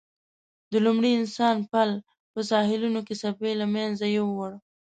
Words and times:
د 0.71 0.73
لومړي 0.85 1.11
انسان 1.19 1.55
پل 1.71 1.89
په 2.33 2.39
ساحلونو 2.49 2.99
کې 3.07 3.15
څپې 3.21 3.51
له 3.61 3.65
منځه 3.75 4.05
یووړ. 4.17 4.51